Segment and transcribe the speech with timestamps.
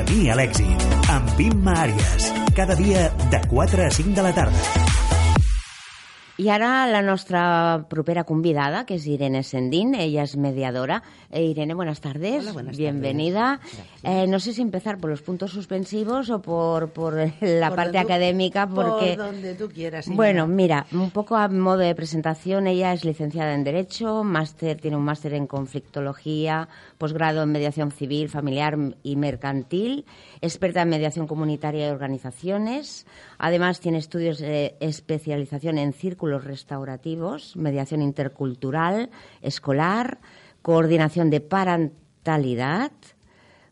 [0.00, 2.30] Camí a l'èxit, amb Imma Àries.
[2.56, 4.89] Cada dia de 4 a 5 de la tarda.
[6.40, 11.02] I ara la nostra propera convidada, que es Irene Sendín, ella es mediadora.
[11.30, 12.44] Eh, Irene, buenas tardes.
[12.44, 13.60] Hola, buenas Bienvenida.
[14.02, 17.92] Eh, no sé si empezar por los puntos suspensivos o por, por la Por parte
[17.98, 19.16] tú- académica, porque...
[19.18, 20.06] Por donde tú quieras.
[20.06, 20.16] Inma.
[20.16, 24.96] Bueno, mira, un poco a modo de presentación, ella es licenciada en Derecho, máster, tiene
[24.96, 30.06] un máster en conflictología, posgrado en mediación civil, familiar y mercantil,
[30.40, 33.06] experta en mediación comunitaria y organizaciones.
[33.36, 35.92] Además, tiene estudios de especialización en
[36.30, 39.10] círculos restaurativos, mediación intercultural,
[39.42, 40.18] escolar,
[40.62, 42.92] coordinación de parentalidad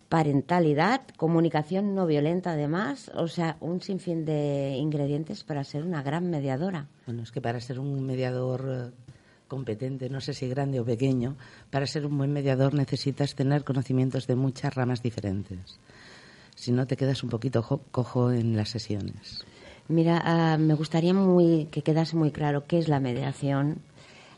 [0.09, 6.31] parentalidad, comunicación no violenta además, o sea, un sinfín de ingredientes para ser una gran
[6.31, 6.87] mediadora.
[7.05, 8.91] Bueno, es que para ser un mediador eh,
[9.48, 11.37] competente, no sé si grande o pequeño,
[11.70, 15.78] para ser un buen mediador necesitas tener conocimientos de muchas ramas diferentes.
[16.56, 19.45] Si no, te quedas un poquito jo- cojo en las sesiones.
[19.89, 23.81] Mira, ah, me gustaría muy que quedase muy claro qué es la mediación,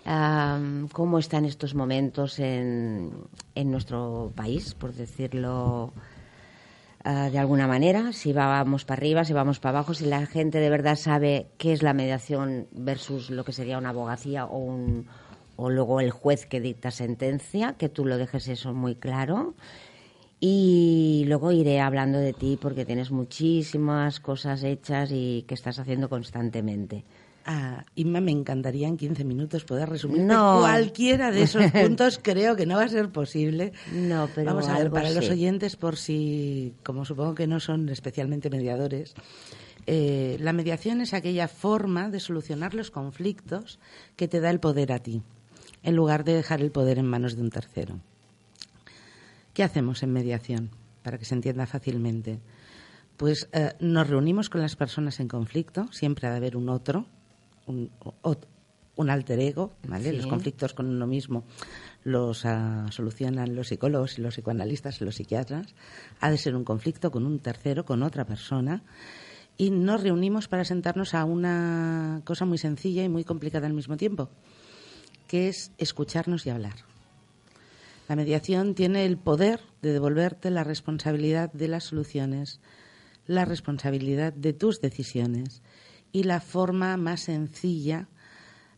[0.06, 0.60] ah,
[0.92, 3.10] cómo está en estos momentos en,
[3.56, 5.92] en nuestro país, por decirlo
[7.02, 10.60] ah, de alguna manera, si vamos para arriba, si vamos para abajo, si la gente
[10.60, 15.06] de verdad sabe qué es la mediación versus lo que sería una abogacía o un
[15.56, 19.54] o luego el juez que dicta sentencia, que tú lo dejes eso muy claro.
[20.42, 26.08] Y luego iré hablando de ti porque tienes muchísimas cosas hechas y que estás haciendo
[26.08, 27.04] constantemente.
[27.44, 30.58] Ah, Inma, me encantaría en 15 minutos poder resumir No.
[30.60, 32.18] cualquiera de esos puntos.
[32.22, 33.72] Creo que no va a ser posible.
[33.92, 37.88] No, pero Vamos a ver, para los oyentes, por si, como supongo que no son
[37.90, 39.14] especialmente mediadores,
[39.86, 43.78] eh, la mediación es aquella forma de solucionar los conflictos
[44.16, 45.22] que te da el poder a ti,
[45.82, 48.00] en lugar de dejar el poder en manos de un tercero.
[49.54, 50.70] ¿Qué hacemos en mediación?
[51.02, 52.40] Para que se entienda fácilmente.
[53.16, 57.06] Pues eh, nos reunimos con las personas en conflicto, siempre ha de haber un otro,
[57.66, 57.90] un,
[59.10, 60.10] alter ego, ¿vale?
[60.10, 60.16] Sí.
[60.16, 61.44] Los conflictos con uno mismo
[62.02, 65.74] los ah, solucionan los psicólogos y los psicoanalistas y los psiquiatras.
[66.20, 68.82] Ha de ser un conflicto con un tercero, con otra persona.
[69.56, 73.98] Y nos reunimos para sentarnos a una cosa muy sencilla y muy complicada al mismo
[73.98, 74.30] tiempo,
[75.26, 76.89] que es escucharnos y hablar.
[78.10, 82.60] La mediación tiene el poder de devolverte la responsabilidad de las soluciones,
[83.24, 85.62] la responsabilidad de tus decisiones
[86.10, 88.08] y la forma más sencilla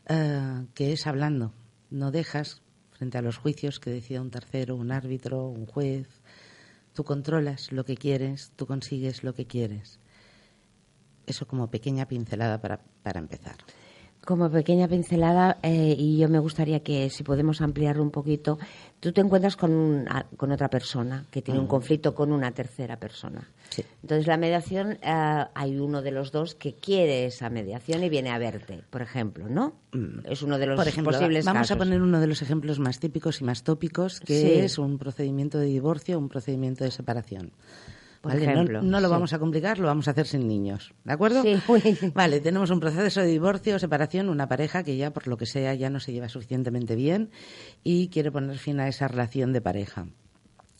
[0.06, 1.54] eh, que es hablando.
[1.88, 2.60] No dejas
[2.90, 6.08] frente a los juicios que decida un tercero, un árbitro, un juez.
[6.92, 9.98] Tú controlas lo que quieres, tú consigues lo que quieres.
[11.24, 13.56] Eso como pequeña pincelada para, para empezar.
[14.24, 18.56] Como pequeña pincelada, eh, y yo me gustaría que si podemos ampliarlo un poquito,
[19.00, 22.52] tú te encuentras con, un- a- con otra persona que tiene un conflicto con una
[22.52, 23.50] tercera persona.
[23.70, 23.82] Sí.
[24.00, 28.30] Entonces, la mediación, eh, hay uno de los dos que quiere esa mediación y viene
[28.30, 29.72] a verte, por ejemplo, ¿no?
[30.24, 30.78] Es uno de los Mm.
[30.78, 31.74] Por ejemplo, posibles vamos casos.
[31.74, 34.52] a poner uno de los ejemplos más típicos y más tópicos, que Sí.
[34.60, 37.50] es un procedimiento de divorcio o un procedimiento de separación.
[38.22, 39.12] Por ejemplo, no, lo sí.
[39.12, 41.42] vamos a complicar, lo vamos a hacer sin niños, ¿de acuerdo?
[41.42, 41.58] Sí,
[42.14, 45.44] Vale, tenemos un proceso de divorcio o separación, una pareja que ya, por lo que
[45.44, 47.30] sea, ya no se lleva suficientemente bien
[47.82, 50.06] y quiere poner fin a esa relación de pareja.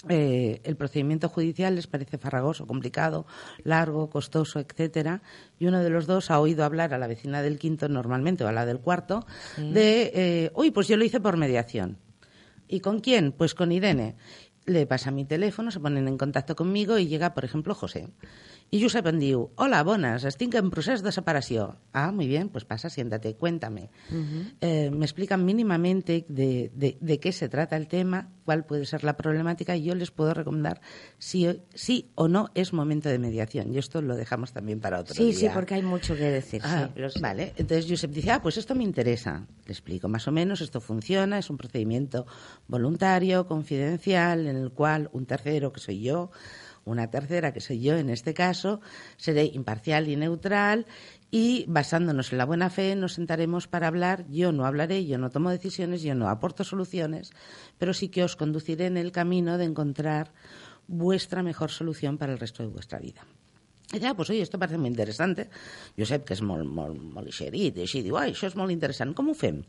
[0.08, 3.26] Eh, el procedimiento judicial les parece farragoso, complicado,
[3.64, 5.22] largo, costoso, etcétera,
[5.58, 8.48] y uno de los dos ha oído hablar a la vecina del quinto normalmente o
[8.48, 9.26] a la del cuarto
[9.56, 11.98] de, eh, uy, pues yo lo hice por mediación.
[12.68, 13.32] ¿Y con quién?
[13.32, 14.16] Pues con Irene.
[14.64, 18.08] Le pasa mi teléfono, se ponen en contacto conmigo y llega, por ejemplo, José.
[18.74, 21.74] I Josep em diu, hola, bones, estic en procés de separació.
[21.92, 23.90] Ah, muy bien, pues pasa, siéntate, cuéntame.
[24.62, 29.04] Eh, me explican mínimamente de, de- de qué se trata el tema, cuál puede ser
[29.04, 30.80] la problemática y yo les puedo recomendar
[31.18, 33.74] si, sí o no es momento de mediación.
[33.74, 35.34] Y esto lo dejamos también para otro Sí, día.
[35.34, 36.62] sí, porque hay mucho que decir.
[36.64, 39.46] Ah, sí, vale, entonces Josep dice, ah, pues esto me interesa.
[39.66, 42.26] Le explico más o menos, esto funciona, es un procedimiento
[42.68, 46.30] voluntario, confidencial, en el cual un tercero, que soy yo,
[46.84, 48.80] una tercera, que soy yo en este caso,
[49.16, 50.86] seré imparcial y neutral
[51.30, 54.26] y basándonos en la buena fe nos sentaremos para hablar.
[54.28, 57.30] Yo no hablaré, yo no tomo decisiones, yo no aporto soluciones,
[57.78, 60.32] pero sí que os conduciré en el camino de encontrar
[60.86, 63.24] vuestra mejor solución para el resto de vuestra vida.
[63.92, 65.50] I ja, pues, oye, esto parece muy interesante.
[65.98, 69.12] Josep, que és molt, molt, molt eixerit, i així diu, ai, això és molt interessant,
[69.12, 69.60] com ho fem?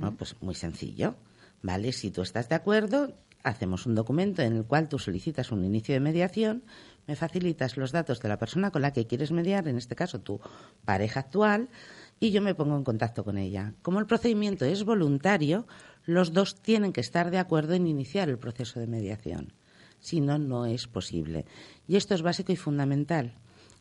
[0.00, 1.14] No, pues muy sencillo.
[1.62, 3.14] Vale, si tú estás de acuerdo,
[3.44, 6.64] hacemos un documento en el cual tú solicitas un inicio de mediación,
[7.06, 10.20] me facilitas los datos de la persona con la que quieres mediar, en este caso
[10.20, 10.40] tu
[10.84, 11.68] pareja actual,
[12.18, 13.74] y yo me pongo en contacto con ella.
[13.82, 15.66] Como el procedimiento es voluntario,
[16.04, 19.52] los dos tienen que estar de acuerdo en iniciar el proceso de mediación.
[20.00, 21.44] Si no, no es posible.
[21.86, 23.34] Y esto es básico y fundamental.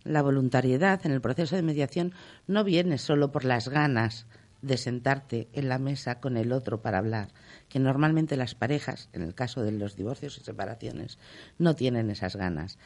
[0.03, 2.13] La voluntariedad en el proceso de mediación
[2.47, 4.27] no viene solo por las ganas
[4.63, 7.29] de sentarte en la mesa con el otro para hablar,
[7.69, 11.19] que normalmente las parejas, en el caso de los divorcios y separaciones,
[11.59, 12.79] no tienen esas ganas.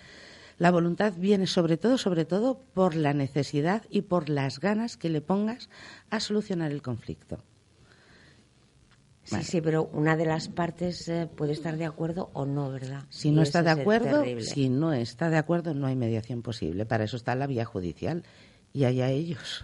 [0.58, 5.10] La voluntad viene sobre todo, sobre todo, por la necesidad y por las ganas que
[5.10, 5.70] le pongas
[6.10, 7.44] a solucionar el conflicto.
[9.24, 13.04] Sí, sí, pero una de las partes eh, puede estar de acuerdo o no, ¿verdad?
[13.10, 16.86] Si no está de acuerdo, si no está de acuerdo, no hay mediación posible.
[16.86, 18.24] Para eso está la vía judicial
[18.74, 19.64] y allá ellos.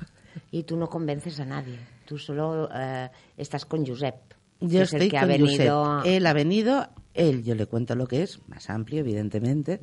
[0.52, 1.78] Y tú no convences a nadie.
[2.06, 4.16] Tú solo eh, estás con Josep.
[4.60, 6.04] Yo estoy con ha venido...
[6.04, 9.82] Él ha venido, él yo le cuento lo que es, más amplio, evidentemente,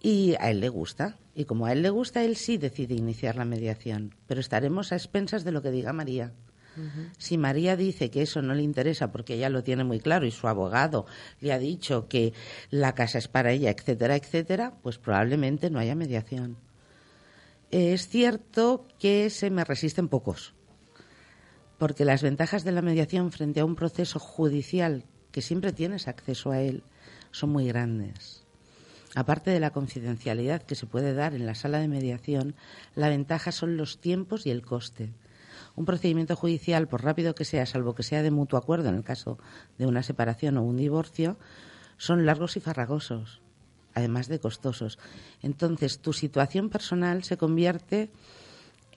[0.00, 1.18] y a él le gusta.
[1.34, 4.14] Y como a él le gusta, él sí decide iniciar la mediación.
[4.26, 6.32] Pero estaremos a expensas de lo que diga María.
[7.18, 10.30] Si María dice que eso no le interesa porque ella lo tiene muy claro y
[10.30, 11.06] su abogado
[11.40, 12.32] le ha dicho que
[12.70, 16.56] la casa es para ella, etcétera, etcétera, pues probablemente no haya mediación.
[17.72, 20.54] Es cierto que se me resisten pocos,
[21.78, 26.50] porque las ventajas de la mediación frente a un proceso judicial que siempre tienes acceso
[26.50, 26.84] a él
[27.30, 28.44] son muy grandes.
[29.14, 32.54] Aparte de la confidencialidad que se puede dar en la sala de mediación,
[32.94, 35.14] la ventaja son los tiempos y el coste
[35.74, 39.04] un procedimiento judicial, por rápido que sea, salvo que sea de mutuo acuerdo en el
[39.04, 39.38] caso
[39.78, 41.38] de una separación o un divorcio,
[41.96, 43.40] son largos y farragosos,
[43.94, 44.98] además de costosos.
[45.42, 48.10] Entonces, tu situación personal se convierte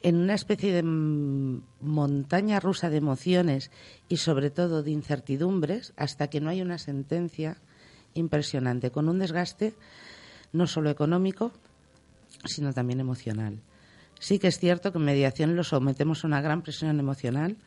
[0.01, 3.71] en una especie de montaña rusa de emociones
[4.07, 7.57] y sobre todo de incertidumbres hasta que no hay una sentencia
[8.13, 9.73] impresionante, con un desgaste
[10.53, 11.51] no solo económico,
[12.45, 13.61] sino también emocional.
[14.19, 17.57] Sí que es cierto que en mediación lo sometemos a una gran presión emocional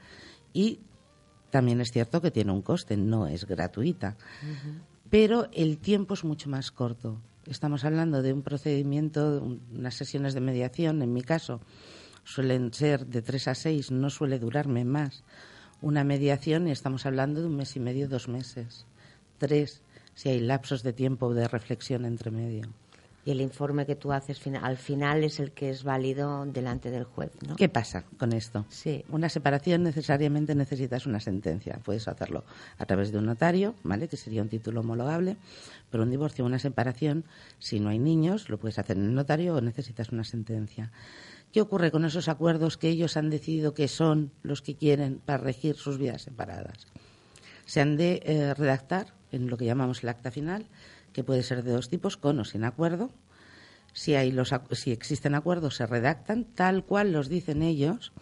[0.52, 0.80] y
[1.50, 4.16] también es cierto que tiene un coste, no es gratuita.
[5.10, 7.20] Pero el tiempo es mucho más corto.
[7.46, 11.60] Estamos hablando de un procedimiento, unas sesiones de mediación, en mi caso,
[12.24, 15.24] suelen ser de tres a seis, no suele durarme más.
[15.80, 18.84] Una mediación y estamos hablando de un mes y medio, dos meses.
[19.38, 19.80] Tres,
[20.14, 22.68] si hay lapsos de tiempo de reflexión entre medio
[23.28, 27.04] y el informe que tú haces al final es el que es válido delante del
[27.04, 27.56] juez, ¿no?
[27.56, 28.64] ¿Qué pasa con esto?
[28.70, 29.04] Sí.
[29.10, 31.78] Una separación necesariamente necesitas una sentencia.
[31.84, 32.46] Puedes hacerlo
[32.78, 34.08] a través de un notario, ¿vale?
[34.08, 35.36] Que sería un título homologable,
[35.90, 37.26] pero un divorcio o una separación,
[37.58, 40.90] si no hay niños, lo puedes hacer en el notario o necesitas una sentencia.
[41.52, 45.44] ¿Qué ocurre con esos acuerdos que ellos han decidido que son los que quieren para
[45.44, 46.86] regir sus vidas separadas?
[47.66, 50.64] Se han de eh, redactar en lo que llamamos el acta final
[51.18, 53.10] que puede ser de dos tipos, con o sin acuerdo.
[53.92, 58.12] Si, hay los, si existen acuerdos, se redactan tal cual los dicen ellos.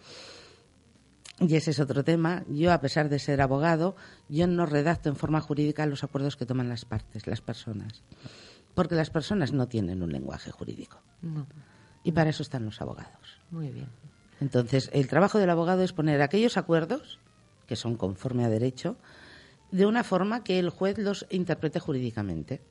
[1.39, 2.43] Y ese es otro tema.
[2.49, 3.95] Yo, a pesar de ser abogado,
[4.29, 8.01] yo no redacto en forma jurídica los acuerdos que toman las partes, las personas.
[8.73, 10.99] Porque las personas no tienen un lenguaje jurídico.
[12.03, 13.37] Y para eso están los abogados.
[13.51, 13.89] Muy bien.
[14.41, 17.19] Entonces, el trabajo del abogado es poner aquellos acuerdos,
[17.67, 18.97] que son conforme a derecho,
[19.71, 22.61] de una forma que el juez los interprete jurídicamente.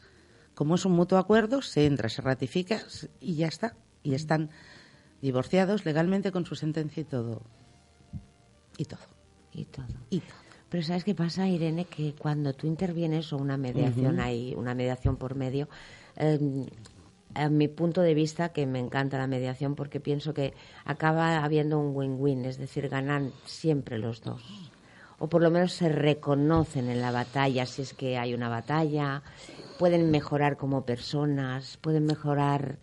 [0.56, 2.81] Como es un mutuo acuerdo, se entra, se ratifica
[3.20, 3.76] y ya está.
[4.03, 4.49] Y están
[5.20, 7.43] divorciados legalmente con su sentencia y todo.
[8.79, 9.00] Y todo.
[9.53, 9.87] Y todo.
[10.08, 10.38] Y todo.
[10.70, 11.84] Pero ¿sabes qué pasa, Irene?
[11.84, 15.69] Que cuando tú intervienes o una mediación hay una mediación por medio,
[16.17, 16.65] em,
[17.34, 20.55] a mi punto de vista, que me encanta la mediación porque pienso que
[20.86, 24.70] acaba habiendo un win-win, es decir, ganan siempre los dos.
[25.19, 29.23] O por lo menos se reconocen en la batalla, si es que hay una batalla,
[29.79, 32.79] pueden mejorar como personas, pueden mejorar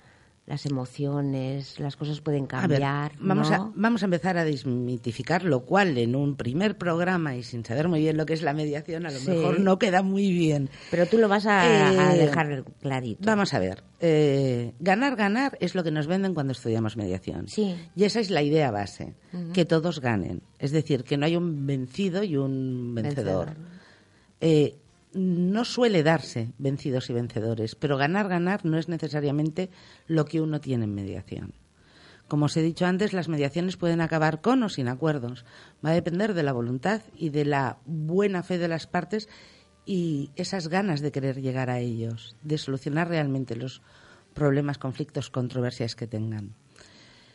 [0.46, 3.14] las emociones, las cosas pueden cambiar.
[3.20, 7.64] vamos, a, vamos a empezar a desmitificar, lo cual en un primer programa y sin
[7.64, 10.70] saber muy bien lo que es la mediación, a lo mejor no queda muy bien.
[10.92, 13.26] Pero tú lo vas a, eh, dejar clarito.
[13.26, 13.84] Vamos a ver.
[14.02, 17.48] Eh, ganar, ganar es lo que nos venden cuando estudiamos mediación.
[17.48, 17.76] Sí.
[17.96, 19.16] Y esa es la idea base,
[19.54, 20.42] que todos ganen.
[20.60, 23.56] Es decir, que no hay un vencido y un vencedor.
[24.42, 24.76] Eh,
[25.13, 29.70] no suele darse vencidos y vencedores, pero ganar, ganar no es necesariamente
[30.08, 31.53] lo que uno tiene en mediación.
[32.27, 35.46] Como os he dicho antes, las mediaciones pueden acabar con o sin acuerdos.
[35.86, 39.29] Va a depender de la voluntad y de la buena fe de las partes
[39.86, 43.82] y esas ganas de querer llegar a ellos, de solucionar realmente los
[44.34, 46.55] problemas, conflictos, controversias que tengan.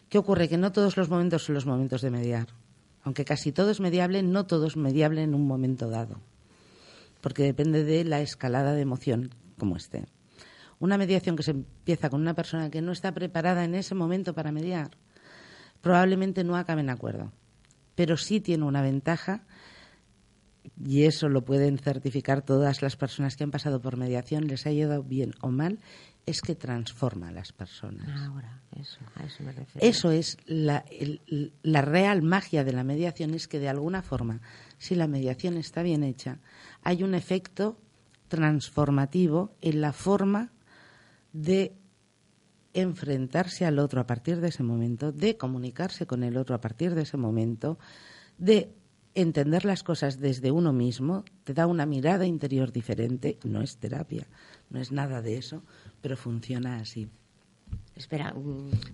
[0.08, 0.48] ¿Qué ocurre?
[0.48, 2.48] Que no todos los momentos son los momentos de mediar.
[3.02, 6.18] Aunque casi todo es mediable, no todo es mediable en un momento dado
[7.20, 10.06] porque depende de la escalada de emoción como esté.
[10.78, 14.34] Una mediación que se empieza con una persona que no está preparada en ese momento
[14.34, 14.90] para mediar,
[15.80, 17.32] probablemente no acabe en acuerdo,
[17.94, 19.44] pero sí tiene una ventaja
[20.84, 24.70] y eso lo pueden certificar todas las personas que han pasado por mediación, les ha
[24.70, 25.78] ido bien o mal,
[26.26, 28.08] es que transforma a las personas.
[28.22, 29.86] Ahora, eso, a eso me refiero.
[29.86, 30.84] Eso es la,
[31.62, 34.40] la real magia de la mediación, es que de alguna forma,
[34.76, 36.38] si la mediación está bien hecha,
[36.82, 37.78] hay un efecto
[38.28, 40.52] transformativo en la forma
[41.32, 41.74] de
[42.74, 46.94] enfrentarse al otro a partir de ese momento, de comunicarse con el otro a partir
[46.94, 47.78] de ese momento,
[48.36, 48.74] de
[49.20, 54.26] entender las cosas desde uno mismo, te da una mirada interior diferente, no es terapia,
[54.70, 55.62] no es nada de eso,
[56.00, 57.08] pero funciona así.
[57.96, 58.32] Espera.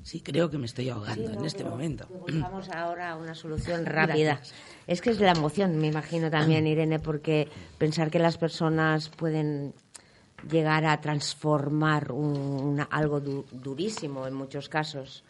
[0.02, 2.08] Sí, creo que me estoy ahogando en este momento.
[2.40, 4.40] Vamos ahora a una solución rápida.
[4.86, 9.74] Es que es la emoción, me imagino también, Irene, porque pensar que las personas pueden
[10.50, 12.12] llegar a transformar
[12.90, 15.22] algo durísimo en muchos casos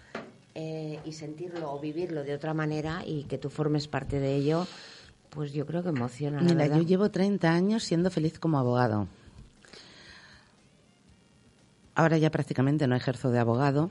[0.55, 4.67] eh, y sentirlo o vivirlo de otra manera y que tú formes parte de ello,
[5.31, 6.41] pues yo creo que emociona.
[6.41, 9.09] Mira, yo llevo 30 años siendo feliz como abogado.
[11.95, 13.91] Ahora ya prácticamente no ejerzo de abogado,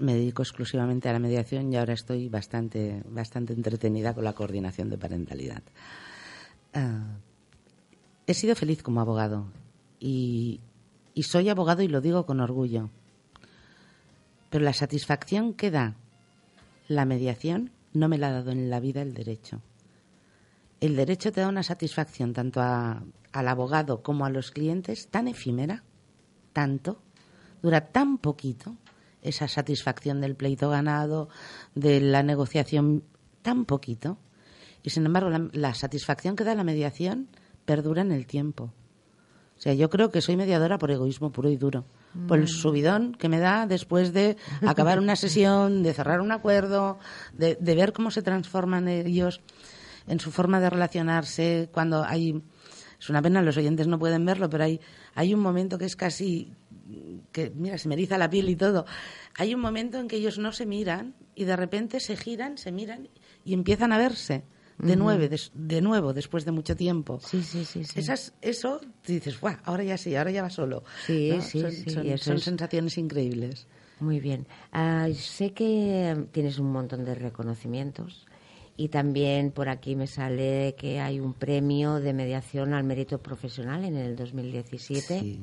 [0.00, 4.90] me dedico exclusivamente a la mediación y ahora estoy bastante, bastante entretenida con la coordinación
[4.90, 5.62] de parentalidad.
[6.74, 7.18] Ah,
[8.26, 9.46] he sido feliz como abogado
[9.98, 10.60] y,
[11.22, 12.90] soy abogado y lo digo con orgullo.
[14.50, 15.96] Pero la satisfacción que da
[16.88, 19.62] la mediación no me la ha dado en la vida el derecho.
[20.80, 25.84] El derecho te da una satisfacción tanto al abogado como a los clientes tan efímera,
[26.52, 27.00] tanto,
[27.62, 28.76] dura tan poquito
[29.22, 31.28] esa satisfacción del pleito ganado,
[31.74, 33.04] de la negociación,
[33.42, 34.18] tan poquito.
[34.82, 37.28] Y sin embargo, la satisfacción que da la mediación
[37.66, 38.72] perdura en el tiempo.
[39.58, 41.84] O sea, yo creo que soy mediadora por egoísmo puro y duro.
[42.26, 42.48] Por el mm.
[42.48, 44.36] subidón que me da después de
[44.66, 46.98] acabar una sesión, de cerrar un acuerdo,
[47.32, 49.40] de, ver cómo se transforman ellos
[50.08, 52.42] en su forma de relacionarse cuando hay
[52.98, 54.80] es una pena los oyentes no pueden verlo pero hay
[55.14, 56.52] hay un momento que es casi
[57.32, 58.86] que mira se me eriza la piel y todo
[59.36, 62.72] hay un momento en que ellos no se miran y de repente se giran se
[62.72, 63.08] miran
[63.44, 64.44] y empiezan a verse
[64.82, 67.20] de, nueve, de, nuevo después de mucho tiempo.
[67.20, 67.82] Sí, sí, sí.
[67.94, 70.84] Esas, eso, dices, ahora ya sí, ahora ya va solo.
[71.06, 73.66] Sí, sí, son, son, sensaciones increíbles.
[74.00, 74.46] Muy bien.
[74.72, 78.26] Ah, sé que tienes un montón de reconocimientos
[78.76, 83.84] y también por aquí me sale que hay un premio de mediación al mérito profesional
[83.84, 85.20] en el 2017.
[85.20, 85.40] Sí.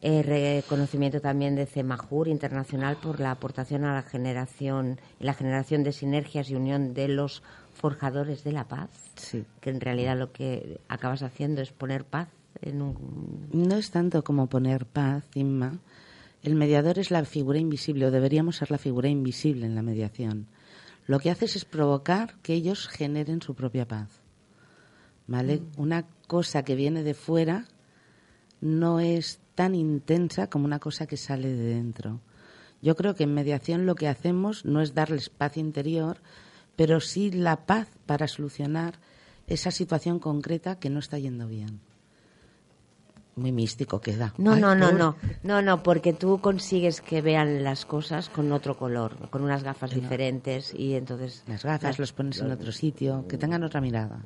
[0.00, 5.90] Eh, reconocimiento también de CEMAJUR Internacional por la aportación a la generación la generación de
[5.90, 7.42] sinergias y unión de los
[7.78, 8.90] forjadores de la paz,
[9.60, 12.28] que en realidad lo que acabas haciendo es poner paz
[12.60, 13.48] en un...
[13.52, 15.78] No es tanto como poner paz, Inma.
[16.42, 20.46] El mediador es la figura invisible, o deberíamos ser la figura invisible en la mediación.
[21.06, 24.20] Lo que haces es provocar que ellos generen su propia paz.
[25.26, 25.60] ¿Vale?
[25.60, 25.80] Mm.
[25.80, 27.66] Una cosa que viene de fuera
[28.60, 32.20] no es tan intensa como una cosa que sale de dentro.
[32.80, 36.18] Yo creo que en mediación lo que hacemos no es darles paz interior,
[36.78, 39.00] pero sí la paz para solucionar
[39.48, 41.80] esa situación concreta que no está yendo bien.
[43.34, 44.32] Muy místico queda.
[44.38, 48.76] No, no, no, no, no, no, porque tú consigues que vean las cosas con otro
[48.76, 51.42] color, con unas gafas diferentes y entonces...
[51.48, 54.22] Las gafas los pones en otro sitio, que tengan otra mirada.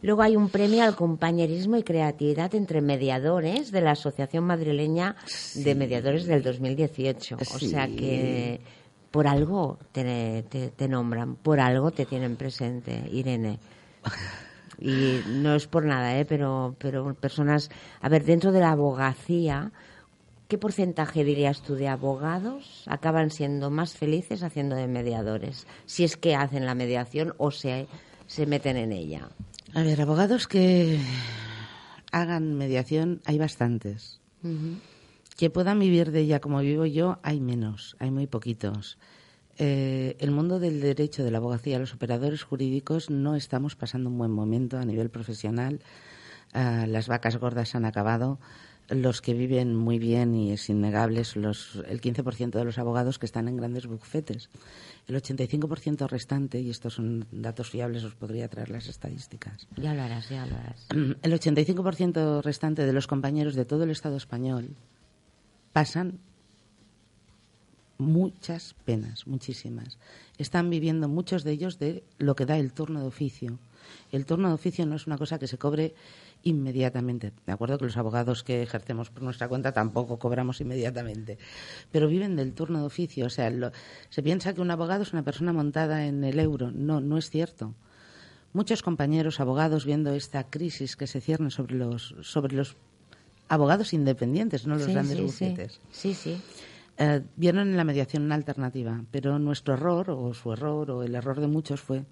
[0.00, 5.16] Luego hay un premio al compañerismo y creatividad entre mediadores de la Asociación Madrileña
[5.54, 7.36] de Mediadores del 2018.
[7.38, 8.62] O sea que
[9.10, 13.58] por algo te, te, nombran, por algo te tienen presente, Irene.
[14.78, 16.24] Y no es por nada, ¿eh?
[16.24, 17.70] pero, pero personas.
[18.00, 19.72] A ver, dentro de la abogacía,
[20.48, 25.66] ¿qué porcentaje dirías tú de abogados acaban siendo más felices haciendo de mediadores?
[25.84, 27.88] Si es que hacen la mediación o se,
[28.26, 29.28] se meten en ella.
[29.74, 30.98] A ver, abogados que
[32.10, 34.20] hagan mediación hay bastantes
[35.40, 38.98] que puedan vivir de ella como vivo yo, hay menos, hay muy poquitos.
[39.56, 44.18] Eh, el mundo del derecho, de la abogacía, los operadores jurídicos no estamos pasando un
[44.18, 45.80] buen momento a nivel profesional.
[46.52, 48.38] Ah, las vacas gordas han acabado.
[48.90, 53.24] Los que viven muy bien y es innegable los, el 15% de los abogados que
[53.24, 54.50] están en grandes bufetes.
[55.06, 59.68] El 85% restante, y estos son datos fiables, os podría traer las estadísticas.
[59.78, 60.86] Ya lo harás, ya lo harás.
[60.90, 64.76] El 85% restante de los compañeros de todo el Estado español
[65.72, 66.20] pasan
[68.00, 69.98] muchas penas, muchísimas.
[70.38, 73.58] Están viviendo muchos de ellos de lo que da el turno de oficio.
[74.10, 75.94] El turno de oficio no es una cosa que se cobre
[76.42, 77.32] inmediatamente.
[77.46, 81.38] De acuerdo que los abogados que ejercemos por nuestra cuenta tampoco cobramos inmediatamente,
[81.92, 83.26] pero viven del turno de oficio.
[83.26, 83.52] O sea,
[84.08, 86.70] se piensa que un abogado es una persona montada en el euro.
[86.72, 87.74] No, no es cierto.
[88.52, 92.76] muchos compañeros abogados viendo esta crisis que se cierne sobre los, sobre los
[93.50, 95.80] abogados independientes, no los Sí, grandes sí, bufetes.
[95.90, 96.36] Sí, sí.
[96.36, 96.42] sí.
[96.98, 101.14] Eh, vieron en la mediación una alternativa, pero nuestro error, o su error, o el
[101.14, 102.04] error de muchos fue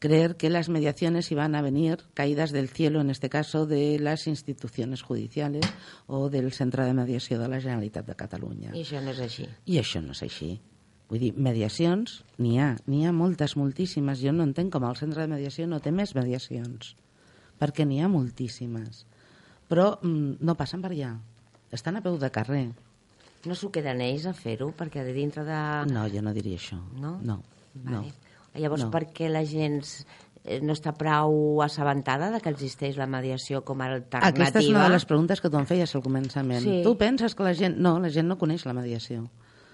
[0.00, 4.26] creer que las mediaciones iban a venir caídas del cielo, en este caso de las
[4.26, 5.64] instituciones judiciales
[6.06, 8.70] o del Centro de Mediació de la Generalitat de Catalunya.
[8.74, 9.46] I això no és així.
[9.66, 10.60] I això no és així.
[11.08, 14.20] Vull dir, mediacions n'hi ha, n'hi ha moltes, moltíssimes.
[14.20, 16.92] Jo no entenc com el centre de mediació no té més mediacions,
[17.58, 19.06] perquè n'hi ha moltíssimes.
[19.68, 21.14] Però mm, no passen per allà.
[21.72, 22.68] Estan a peu de carrer.
[23.46, 25.58] No s'ho queden ells a fer-ho, perquè de dintre de...
[25.92, 26.78] No, jo no diria això.
[26.98, 27.18] No?
[27.22, 27.38] No,
[27.84, 28.00] no.
[28.00, 28.14] Vale.
[28.58, 28.90] Llavors, No.
[28.90, 29.82] per què la gent
[30.44, 34.32] eh, no està prou assabentada de que existeix la mediació com a alternativa?
[34.48, 36.64] Aquesta és una de les preguntes que tu em feies al començament.
[36.64, 36.80] Sí.
[36.82, 37.76] Tu penses que la gent...
[37.78, 39.28] No, la gent no coneix la mediació.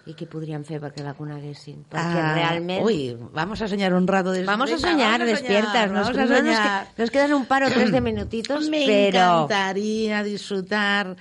[0.06, 1.84] I què podríem fer perquè la coneguessin?
[1.88, 2.84] Perquè Ah, realment...
[2.84, 4.32] Uy, vamos a soñar un rato.
[4.32, 4.44] Des...
[4.44, 5.90] Vamos a soñar, vamos a despiertas.
[5.90, 6.87] Nos, vamos a nos, soñar.
[6.99, 9.18] nos quedan un par o tres de minutitos, Me pero...
[9.44, 11.16] encantaría disfrutar,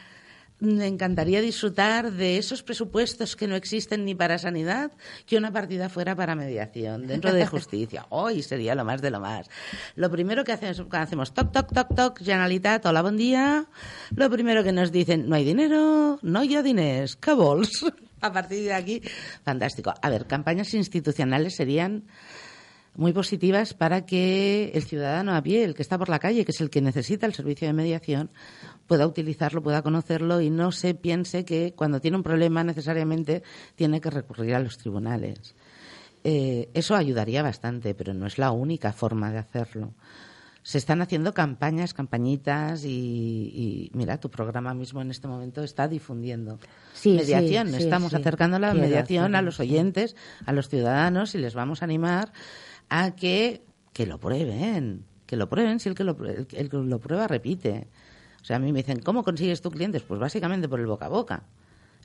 [0.60, 4.92] me encantaría disfrutar de esos presupuestos que no existen ni para sanidad,
[5.25, 8.06] que una partida fuera para mediación dentro de justicia.
[8.10, 9.50] Hoy sería lo más de lo más.
[9.96, 13.66] Lo primero que hacemos, que hacemos toc, toc, toc, toc, Generalitat, hola, buen día.
[14.13, 17.18] Lo primero que nos dicen, no hay dinero, no hi ha diners.
[18.24, 19.01] A partir de aquí,
[19.44, 19.94] fantástico.
[20.01, 22.06] A ver, campañas institucionales serían
[22.96, 26.51] muy positivas para que el ciudadano a pie, el que está por la calle, que
[26.51, 28.30] es el que necesita el servicio de mediación,
[28.88, 33.44] pueda utilizarlo, pueda conocerlo y no se piense que cuando tiene un problema necesariamente
[33.75, 35.53] tiene que recurrir a los tribunales.
[36.24, 39.94] Eh, eso ayudaría bastante, pero no es la única forma de hacerlo.
[40.65, 45.89] Se están haciendo campañas, campañitas y, y mira, tu programa mismo en este momento está
[45.89, 46.58] difundiendo
[46.93, 47.70] Sí, mediación.
[47.70, 48.15] sí, Estamos sí.
[48.15, 50.15] acercando la mediación a los oyentes,
[50.46, 52.32] a los ciudadanos y les vamos a animar
[52.89, 56.70] a que, que lo prueben, que lo prueben si el que lo, el, que- el
[56.70, 57.88] que lo prueba repite.
[58.41, 60.04] O sea, a mí me dicen, ¿cómo consigues tú clientes?
[60.04, 61.43] Pues básicamente por el boca a boca.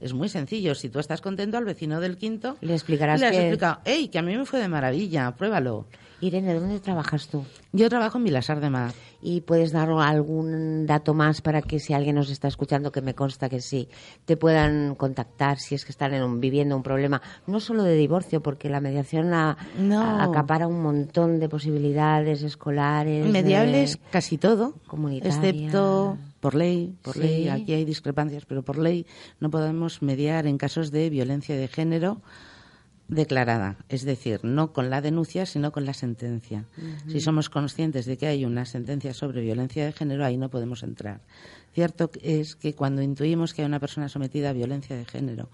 [0.00, 0.74] Es muy sencillo.
[0.74, 4.08] Si tú estás contento al vecino del quinto, Le explicarás le has que- explicado, hey,
[4.08, 5.86] que a mí me fue de maravilla, pruébalo.
[6.20, 7.44] Irene, ¿dónde trabajas tú?
[7.72, 8.92] Yo trabajo en Vilasar de Mar.
[9.22, 13.14] Y puedes dar algún dato más para que si alguien nos está escuchando, que me
[13.14, 13.88] consta que sí,
[14.24, 17.94] te puedan contactar si es que están en un- viviendo un problema, no solo de
[17.94, 20.00] divorcio, porque la mediación a- No.
[20.02, 23.26] a- acapara un montón de posibilidades escolares.
[23.26, 25.34] Mediables casi todo, comunitaria.
[25.34, 27.20] excepto por ley, por Sí.
[27.20, 29.04] ley, aquí hay discrepancias, pero por ley
[29.40, 32.20] no podemos mediar en casos de violencia de género
[33.08, 36.66] declarada, es decir, no con la denuncia, sino con la sentencia.
[37.06, 40.82] Si somos conscientes de que hay una sentencia sobre violencia de género, ahí no podemos
[40.82, 41.22] entrar.
[41.72, 45.48] Cierto es que cuando intuimos que hay una persona sometida a violencia de género,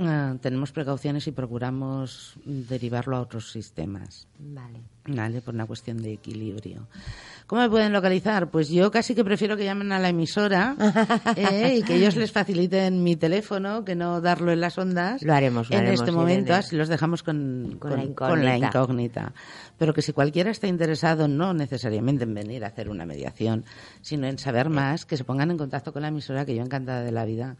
[0.00, 4.26] ah, tenemos precauciones y procuramos derivarlo a otros sistemas.
[4.38, 4.80] Vale.
[5.04, 6.86] Vale, por una cuestión de equilibrio.
[7.48, 8.50] ¿Cómo me pueden localizar?
[8.50, 10.76] Pues yo casi que prefiero que llamen a la emisora
[11.36, 15.22] eh, y que ellos les faciliten mi teléfono, que no darlo en las ondas.
[15.22, 18.56] Lo haremos, lo En haremos, este momento, así los dejamos con, Con la con la
[18.56, 18.66] incógnita.
[18.68, 19.32] incógnita.
[19.76, 23.64] Pero que si cualquiera está interesado, no necesariamente en venir a hacer una mediación,
[24.02, 27.02] sino en saber más, que se pongan en contacto con la emisora, que yo encantada
[27.02, 27.56] de la vida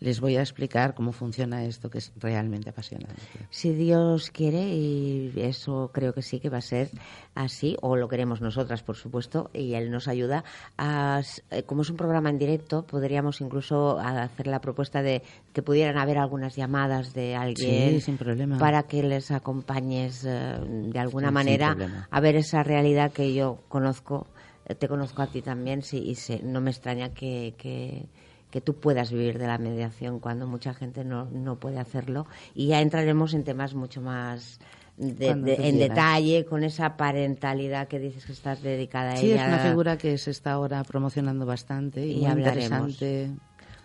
[0.00, 3.14] les voy a explicar cómo funciona esto, que es realmente apasionante.
[3.50, 6.90] Si Dios quiere, y eso creo que sí que va a ser
[7.34, 10.44] así, o lo queremos nosotras, por supuesto, y Él nos ayuda,
[10.76, 15.62] a, eh, como es un programa en directo, podríamos incluso hacer la propuesta de que
[15.62, 18.58] pudieran haber algunas llamadas de alguien Sí, sin problema.
[18.58, 21.76] para que les acompañes eh, de alguna Sí, manera
[22.10, 24.26] a ver esa realidad que yo conozco,
[24.66, 28.06] eh, te conozco a ti también, sí, y sé- no me extraña que, que,
[28.54, 32.24] que tú puedas vivir de la mediación cuando mucha gente no, no puede hacerlo.
[32.54, 34.60] Y ya entraremos en temas mucho más
[34.96, 39.48] de- en detalle con esa parentalidad que dices que estás dedicada a Sí, es ella.
[39.48, 42.62] una figura que se está ahora promocionando bastante y, Y muy hablaremos.
[42.92, 43.30] interesante.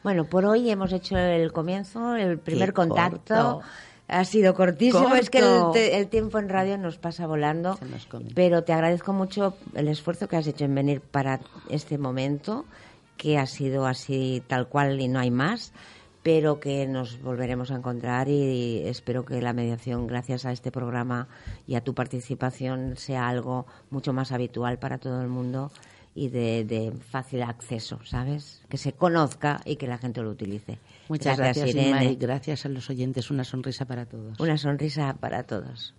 [0.04, 3.34] Bueno, por hoy hemos hecho el comienzo, el primer Qué contacto.
[3.36, 3.62] corto.
[4.08, 7.78] Ha sido cortísimo, es que el, te- el tiempo en radio nos pasa volando.
[7.90, 8.08] Nos.
[8.36, 12.66] Pero te agradezco mucho el esfuerzo que has hecho en venir para este momento,
[13.20, 15.74] que ha sido así tal cual y no hay más,
[16.24, 21.28] pero que nos volveremos a encontrar y espero que la mediación, gracias a este programa
[21.68, 25.70] y a tu participación, sea algo mucho más habitual para todo el mundo
[26.16, 28.62] y de, de fácil acceso, ¿sabes?
[28.70, 30.80] Que se conozca y que la gente lo utilice.
[31.10, 32.12] Muchas gracias, Inma, Irene.
[32.14, 33.30] y gracias a los oyentes.
[33.32, 34.40] Una sonrisa para todos.
[34.40, 35.94] Una sonrisa para todos.